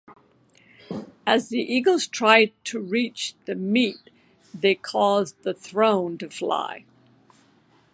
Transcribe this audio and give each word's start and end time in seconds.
As 1.27 1.49
the 1.49 1.59
eagles 1.59 2.07
tried 2.07 2.53
to 2.63 2.79
reach 2.79 3.35
the 3.45 3.53
meat 3.53 4.09
they 4.51 4.73
caused 4.73 5.39
the 5.43 5.53
throne 5.53 6.17
to 6.17 6.29
fly. 6.31 6.85